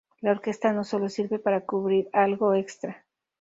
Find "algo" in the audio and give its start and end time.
2.11-2.55